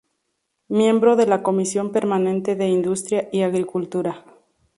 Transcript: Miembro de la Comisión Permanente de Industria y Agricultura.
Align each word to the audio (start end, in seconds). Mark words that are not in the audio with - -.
Miembro 0.69 1.15
de 1.15 1.27
la 1.27 1.43
Comisión 1.43 1.91
Permanente 1.91 2.55
de 2.55 2.67
Industria 2.67 3.29
y 3.31 3.43
Agricultura. 3.43 4.25